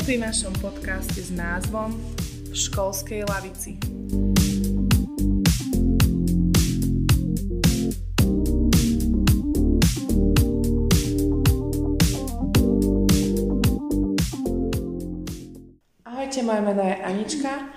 [0.00, 1.92] Vítajte pri našom podcaste s názvom
[2.48, 3.76] V školskej lavici.
[16.08, 17.68] Ahojte, moje meno je Anička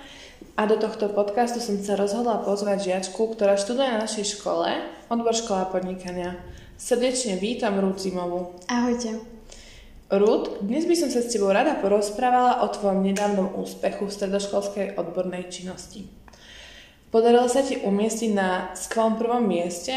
[0.56, 4.72] a do tohto podcastu som sa rozhodla pozvať žiačku, ktorá študuje na našej škole,
[5.12, 6.40] odbor škola podnikania.
[6.80, 8.56] Srdečne vítam Ruth Zimovu.
[8.72, 9.33] Ahojte.
[10.18, 14.86] Ruth, dnes by som sa s tebou rada porozprávala o tvojom nedávnom úspechu v stredoškolskej
[14.98, 16.06] odbornej činnosti.
[17.10, 19.94] Podarilo sa ti umiestniť na skvelom prvom mieste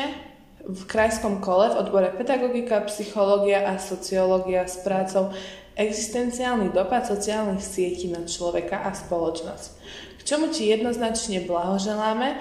[0.62, 5.34] v krajskom kole v odbore pedagogika, psychológia a sociológia s prácou
[5.78, 9.78] existenciálny dopad sociálnych sietí na človeka a spoločnosť
[10.28, 12.36] čomu ti jednoznačne blahoželáme,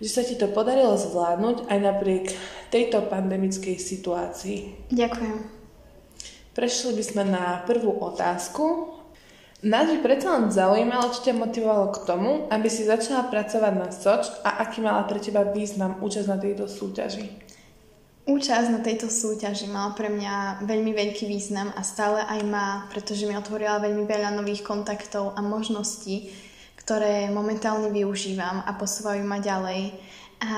[0.00, 2.26] že sa ti to podarilo zvládnuť aj napriek
[2.72, 4.88] tejto pandemickej situácii.
[4.88, 5.55] Ďakujem.
[6.56, 8.96] Prešli by sme na prvú otázku.
[9.60, 13.92] Nás by predsa len zaujímalo, čo ťa motivovalo k tomu, aby si začala pracovať na
[13.92, 17.28] SOČ a aký mala pre teba význam účasť na tejto súťaži?
[18.24, 23.28] Účasť na tejto súťaži mala pre mňa veľmi veľký význam a stále aj má, pretože
[23.28, 26.32] mi otvorila veľmi veľa nových kontaktov a možností,
[26.80, 29.92] ktoré momentálne využívam a posúvajú ma ďalej.
[30.40, 30.52] A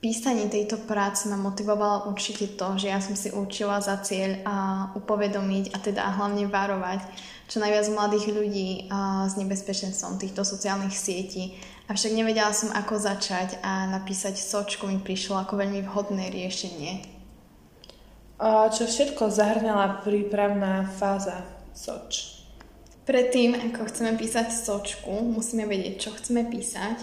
[0.00, 4.56] písanie tejto práce ma motivovalo určite to, že ja som si určila za cieľ a
[4.96, 7.04] upovedomiť a teda hlavne varovať
[7.50, 8.68] čo najviac mladých ľudí
[9.26, 11.58] s nebezpečenstvom týchto sociálnych sietí.
[11.90, 17.02] Avšak nevedela som, ako začať a napísať sočku mi prišlo ako veľmi vhodné riešenie.
[18.40, 21.44] A čo všetko zahrňala prípravná fáza
[21.76, 22.40] soč?
[23.04, 27.02] Predtým, ako chceme písať sočku, musíme vedieť, čo chceme písať.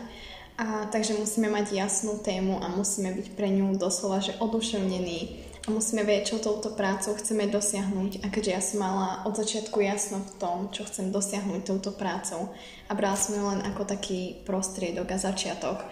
[0.58, 5.68] A, takže musíme mať jasnú tému a musíme byť pre ňu doslova že oduševnení a
[5.70, 8.26] musíme vedieť, čo touto prácou chceme dosiahnuť.
[8.26, 12.50] A keďže ja som mala od začiatku jasno v tom, čo chcem dosiahnuť touto prácou
[12.90, 15.86] a brala som ju len ako taký prostriedok a začiatok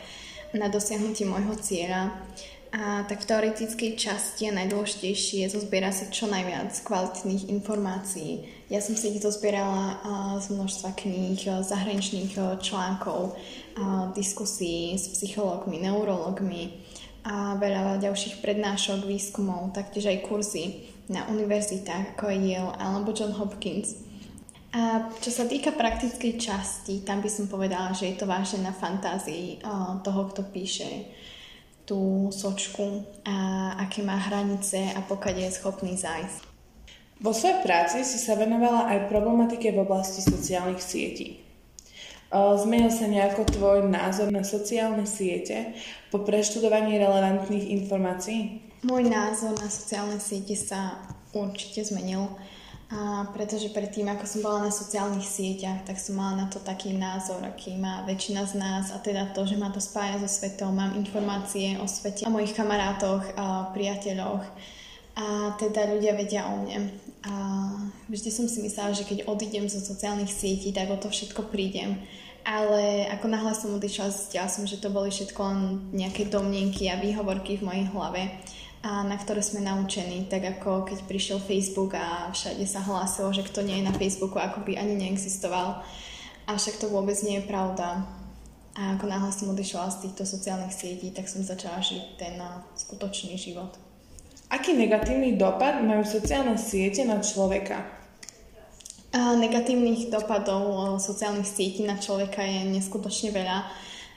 [0.55, 2.15] na dosiahnutie môjho cieľa,
[2.75, 8.43] a tak v teoretickej časti je najdôležitejšie zozbierať si čo najviac kvalitných informácií.
[8.67, 10.03] Ja som si ich zozbierala
[10.43, 13.39] z množstva kníh, zahraničných článkov,
[14.11, 16.83] diskusí s psychológmi, neurologmi
[17.23, 23.31] a veľa ďalších prednášok, výskumov, taktiež aj kurzy na univerzitách ako je Yale alebo John
[23.39, 24.03] Hopkins.
[24.75, 28.75] A čo sa týka praktickej časti, tam by som povedala, že je to vážne na
[28.75, 29.63] fantázii
[30.03, 31.07] toho, kto píše
[31.85, 36.41] tú sočku a aké má hranice a pokaď je schopný zájsť.
[37.21, 41.39] Vo svojej práci si sa venovala aj problematike v oblasti sociálnych sietí.
[42.35, 45.77] Zmenil sa nejako tvoj názor na sociálne siete
[46.11, 48.59] po preštudovaní relevantných informácií?
[48.83, 50.99] Môj názor na sociálne siete sa
[51.31, 52.27] určite zmenil.
[52.85, 56.93] A pretože predtým, ako som bola na sociálnych sieťach, tak som mala na to taký
[56.93, 60.77] názor, aký má väčšina z nás a teda to, že ma to spája so svetom,
[60.77, 64.45] mám informácie o svete, o mojich kamarátoch, a priateľoch
[65.15, 66.93] a teda ľudia vedia o mne.
[67.25, 67.33] A
[68.05, 71.97] vždy som si myslela, že keď odídem zo sociálnych sietí, tak o to všetko prídem.
[72.45, 75.59] Ale ako náhle som odišla, zistila som, že to boli všetko len
[75.89, 78.29] nejaké domnienky a výhovorky v mojej hlave
[78.85, 83.41] a na ktoré sme naučení, tak ako keď prišiel Facebook a všade sa hlásilo, že
[83.41, 85.81] kto nie je na Facebooku, ako by ani neexistoval.
[86.45, 88.05] Avšak to vôbec nie je pravda.
[88.77, 92.37] A ako náhle som odišla z týchto sociálnych sietí, tak som začala žiť ten
[92.77, 93.73] skutočný život.
[94.53, 97.81] Aký negatívny dopad majú sociálne siete na človeka?
[99.17, 103.65] A negatívnych dopadov sociálnych sietí na človeka je neskutočne veľa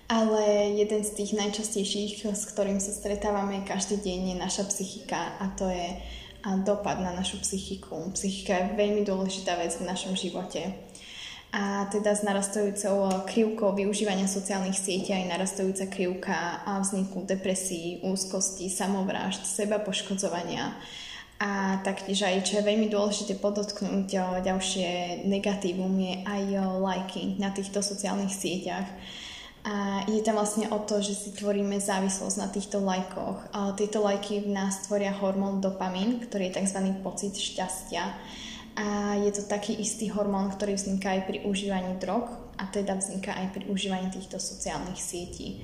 [0.09, 5.53] ale jeden z tých najčastejších, s ktorým sa stretávame každý deň, je naša psychika a
[5.53, 6.01] to je
[6.65, 8.09] dopad na našu psychiku.
[8.17, 10.65] Psychika je veľmi dôležitá vec v našom živote.
[11.53, 18.69] A teda s narastajúcou krivkou využívania sociálnych sietí aj narastajúca krivka a vzniku depresí, úzkosti,
[18.69, 20.77] samovrážd, seba poškodzovania.
[21.41, 26.43] A taktiež aj, čo je veľmi dôležité podotknúť, ďalšie negatívum je aj
[26.81, 28.89] liking na týchto sociálnych sieťach
[29.69, 33.53] a je tam vlastne o to, že si tvoríme závislosť na týchto lajkoch.
[33.53, 36.81] A tieto lajky v nás tvoria hormón dopamín, ktorý je tzv.
[37.05, 38.17] pocit šťastia.
[38.81, 43.37] A je to taký istý hormón, ktorý vzniká aj pri užívaní drog a teda vzniká
[43.37, 45.61] aj pri užívaní týchto sociálnych sietí.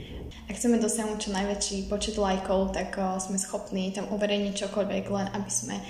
[0.52, 5.50] Ak chceme dosiahnuť čo najväčší počet lajkov, tak sme schopní tam uverejniť čokoľvek, len aby
[5.50, 5.80] sme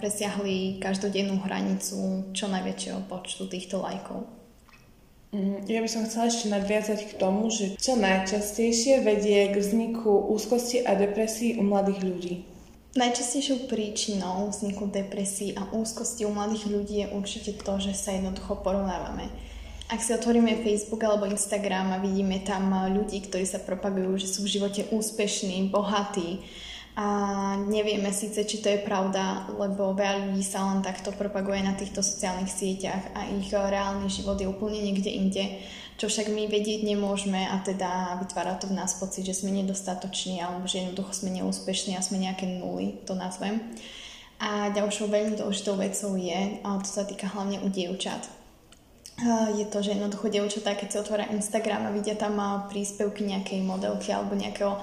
[0.00, 4.41] presiahli každodennú hranicu čo najväčšieho počtu týchto lajkov.
[5.32, 5.64] Mhm.
[5.64, 10.84] Ja by som chcela ešte nadviazať k tomu, že čo najčastejšie vedie k vzniku úzkosti
[10.84, 12.34] a depresí u mladých ľudí.
[12.92, 18.60] Najčastejšou príčinou vzniku depresí a úzkosti u mladých ľudí je určite to, že sa jednoducho
[18.60, 19.32] porovnávame.
[19.88, 24.44] Ak si otvoríme Facebook alebo Instagram a vidíme tam ľudí, ktorí sa propagujú, že sú
[24.44, 26.44] v živote úspešní, bohatí
[26.92, 27.06] a
[27.56, 32.04] nevieme síce, či to je pravda, lebo veľa ľudí sa len takto propaguje na týchto
[32.04, 35.44] sociálnych sieťach a ich reálny život je úplne niekde inde,
[35.96, 40.44] čo však my vedieť nemôžeme a teda vytvára to v nás pocit, že sme nedostatoční
[40.44, 43.64] alebo že jednoducho sme neúspešní a sme nejaké nuly, to nazvem.
[44.42, 48.42] A ďalšou veľmi dôležitou vecou je, a to sa týka hlavne u dievčat,
[49.54, 54.10] je to, že jednoducho dievčatá, keď si otvoria Instagram a vidia tam príspevky nejakej modelky
[54.10, 54.74] alebo nejakého,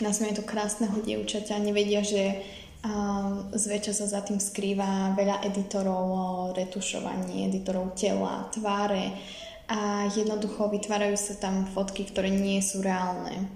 [0.00, 2.44] nazvime to krásneho dievčaťa, nevedia, že
[2.84, 9.16] um, zväčša sa za tým skrýva veľa editorov retušovaní, editorov tela, tváre
[9.66, 13.50] a jednoducho vytvárajú sa tam fotky, ktoré nie sú reálne.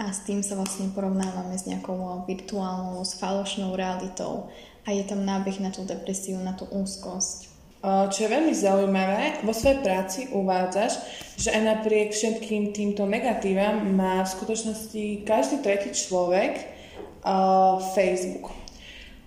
[0.00, 4.48] A s tým sa vlastne porovnávame s nejakou virtuálnou, s falošnou realitou
[4.88, 7.51] a je tam nábeh na tú depresiu, na tú úzkosť.
[7.82, 11.02] Čo je veľmi zaujímavé, vo svojej práci uvádzaš,
[11.34, 16.62] že aj napriek všetkým týmto negatívam má v skutočnosti každý tretí človek
[17.98, 18.54] Facebook.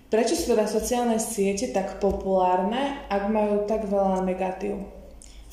[0.08, 4.88] Prečo sú teda sociálne siete tak populárne, ak majú tak veľa negatív?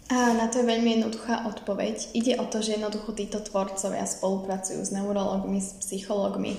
[0.08, 2.16] A na to je veľmi jednoduchá odpoveď.
[2.16, 6.56] Ide o to, že jednoducho títo tvorcovia spolupracujú s neurologmi, s psychológmi,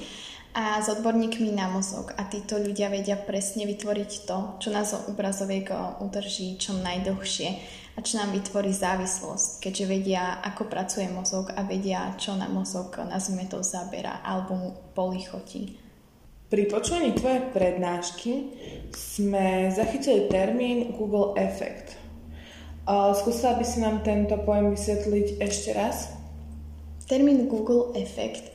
[0.55, 5.67] a s odborníkmi na mozog a títo ľudia vedia presne vytvoriť to, čo nás obrazoviek
[5.99, 7.49] udrží čo najdlhšie
[7.95, 12.95] a čo nám vytvorí závislosť, keďže vedia, ako pracuje mozog a vedia, čo na mozog,
[13.03, 15.75] nazvime to, zabera alebo mu polichotí.
[16.47, 18.33] Pri počúvaní tvojej prednášky
[18.95, 21.99] sme zachytili termín Google Effect.
[22.87, 26.15] Skúsila by si nám tento pojem vysvetliť ešte raz?
[27.11, 28.54] Termín Google Effect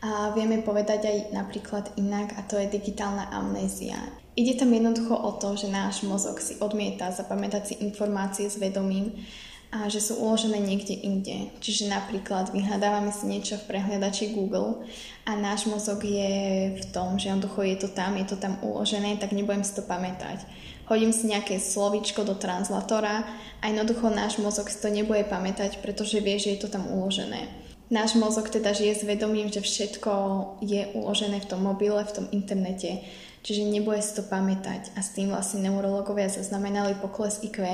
[0.00, 4.00] a vieme povedať aj napríklad inak a to je digitálna amnézia.
[4.32, 9.12] Ide tam jednoducho o to, že náš mozog si odmieta zapamätať si informácie s vedomím
[9.70, 11.54] a že sú uložené niekde inde.
[11.62, 14.82] Čiže napríklad vyhľadávame si niečo v prehliadači Google
[15.28, 16.32] a náš mozog je
[16.74, 19.86] v tom, že jednoducho je to tam, je to tam uložené, tak nebudem si to
[19.86, 20.42] pamätať.
[20.90, 23.22] Hodím si nejaké slovičko do translatora
[23.62, 27.69] a jednoducho náš mozog si to nebude pamätať, pretože vie, že je to tam uložené.
[27.90, 30.10] Náš mozog teda žije s vedomím, že všetko
[30.62, 33.02] je uložené v tom mobile, v tom internete,
[33.42, 34.94] čiže nebude si to pamätať.
[34.94, 37.66] A s tým vlastne neurologovia zaznamenali pokles IQ,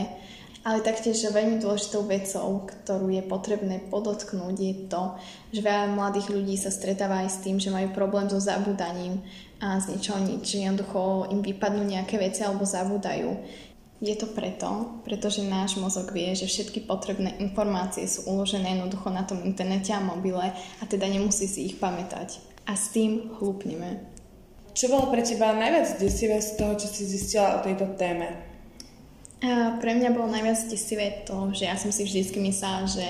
[0.67, 5.15] ale taktiež veľmi dôležitou vecou, ktorú je potrebné podotknúť, je to,
[5.53, 9.21] že veľa mladých ľudí sa stretáva aj s tým, že majú problém so zabúdaním
[9.61, 13.31] a z ničoho nič, že jednoducho im vypadnú nejaké veci alebo zabúdajú.
[13.97, 19.25] Je to preto, pretože náš mozog vie, že všetky potrebné informácie sú uložené jednoducho na
[19.25, 22.37] tom internete a mobile a teda nemusí si ich pamätať.
[22.69, 24.05] A s tým hlúpneme.
[24.77, 28.37] Čo bolo pre teba najviac desivé z toho, čo si zistila o tejto téme?
[29.41, 33.05] A pre mňa bolo najviac desivé to, že ja som si vždy myslela, že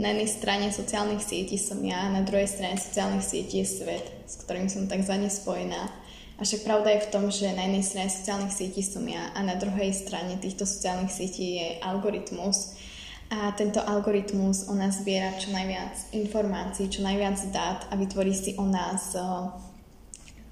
[0.00, 4.40] na jednej strane sociálnych sietí som ja, na druhej strane sociálnych sietí je svet, s
[4.40, 5.92] ktorým som tak za ne spojená.
[6.34, 9.54] Avšak pravda je v tom, že na jednej strane sociálnych sietí som ja a na
[9.54, 12.74] druhej strane týchto sociálnych sietí je algoritmus.
[13.30, 18.58] A tento algoritmus o nás zbiera čo najviac informácií, čo najviac dát a vytvorí si
[18.58, 19.14] o nás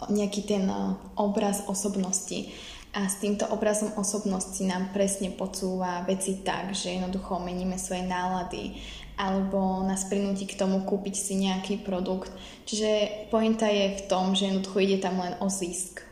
[0.06, 0.70] nejaký ten
[1.18, 2.50] obraz osobnosti.
[2.92, 8.76] A s týmto obrazom osobnosti nám presne podsúva veci tak, že jednoducho meníme svoje nálady,
[9.16, 12.32] alebo nás prinúti k tomu kúpiť si nejaký produkt.
[12.64, 16.02] Čiže pointa je v tom, že jednoducho ide tam len o zisk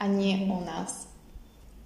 [0.00, 1.10] a nie o nás.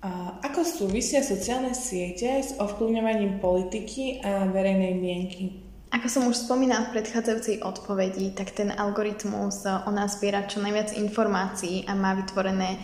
[0.05, 5.65] A ako súvisia sociálne siete s ovplyvňovaním politiky a verejnej mienky?
[5.95, 10.93] Ako som už spomínala v predchádzajúcej odpovedi, tak ten algoritmus o nás zbiera čo najviac
[10.99, 12.77] informácií a má vytvorené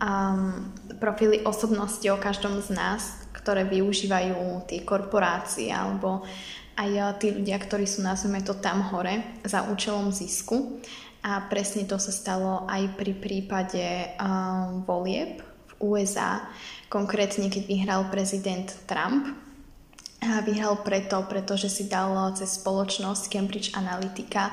[0.00, 0.72] um,
[1.02, 6.24] profily osobnosti o každom z nás, ktoré využívajú tie korporácie alebo
[6.74, 10.82] aj tí ľudia, ktorí sú, nazvime to, tam hore za účelom zisku.
[11.24, 16.44] A presne to sa stalo aj pri prípade um, volieb v USA,
[16.92, 19.32] konkrétne keď vyhral prezident Trump.
[20.24, 24.52] A vyhral preto, pretože si dal cez spoločnosť Cambridge Analytica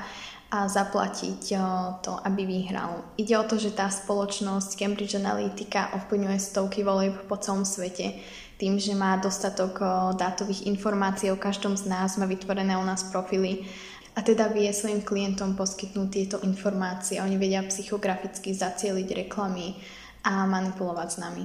[0.52, 1.60] a zaplatiť eh,
[2.04, 3.00] to, aby vyhral.
[3.16, 8.20] Ide o to, že tá spoločnosť Cambridge Analytica ovplyvňuje stovky volieb po celom svete
[8.60, 9.82] tým, že má dostatok
[10.14, 13.66] dátových informácií o každom z nás, má vytvorené u nás profily
[14.14, 17.18] a teda vie svojim klientom poskytnúť tieto informácie.
[17.18, 19.74] Oni vedia psychograficky zacieliť reklamy
[20.22, 21.44] a manipulovať s nami.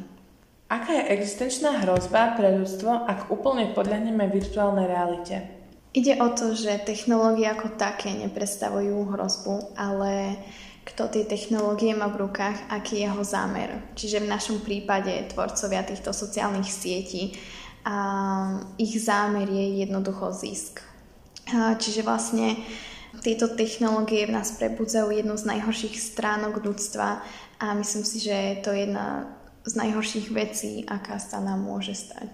[0.68, 5.36] Aká je existenčná hrozba pre ľudstvo, ak úplne podľahneme virtuálnej realite?
[5.96, 10.38] Ide o to, že technológie ako také nepredstavujú hrozbu, ale
[10.88, 13.70] kto tie technológie má v rukách, aký je jeho zámer.
[13.98, 17.36] Čiže v našom prípade tvorcovia týchto sociálnych sietí
[17.84, 17.96] a
[18.80, 20.80] ich zámer je jednoducho zisk.
[21.54, 22.60] Čiže vlastne
[23.24, 27.24] tieto technológie v nás prebudzajú jednu z najhorších stránok ľudstva
[27.60, 29.28] a myslím si, že je to jedna
[29.68, 32.32] z najhorších vecí, aká sa nám môže stať.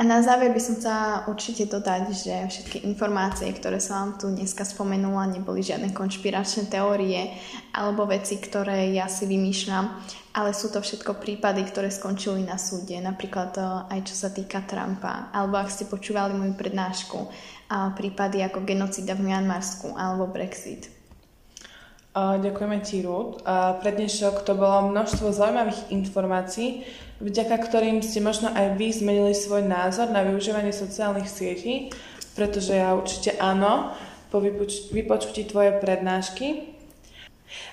[0.00, 4.32] A na záver by som chcela určite dodať, že všetky informácie, ktoré som vám tu
[4.32, 7.36] dneska spomenula, neboli žiadne konšpiračné teórie
[7.76, 9.92] alebo veci, ktoré ja si vymýšľam,
[10.32, 14.64] ale sú to všetko prípady, ktoré skončili na súde, napríklad to aj čo sa týka
[14.64, 17.18] Trumpa, alebo ak ste počúvali moju prednášku,
[17.68, 20.88] a prípady ako genocida v Mianmarsku alebo Brexit.
[22.16, 23.44] Ďakujeme ti, Ruth.
[23.44, 26.88] Pre dnešok to bolo množstvo zaujímavých informácií,
[27.20, 31.92] vďaka ktorým ste možno aj vy zmenili svoj názor na využívanie sociálnych sietí,
[32.32, 33.92] pretože ja určite áno,
[34.32, 36.72] po vypoč- vypočutí tvoje prednášky.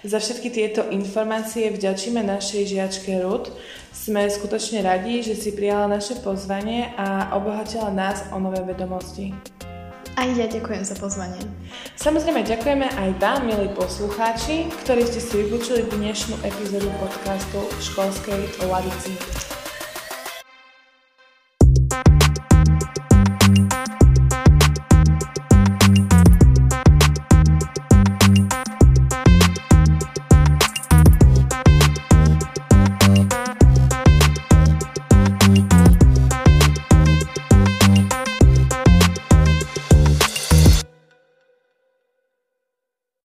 [0.01, 3.53] Za všetky tieto informácie vďačíme našej žiačke Ruth.
[3.93, 9.56] Sme skutočne radi, že si prijala naše pozvanie a obohatila nás o nové vedomosti.
[10.17, 11.37] Aj ja ďakujem za pozvanie.
[11.93, 18.41] Samozrejme ďakujeme aj vám, milí poslucháči, ktorí ste si vypočuli dnešnú epizódu podcastu v školskej
[18.65, 19.13] Lavici.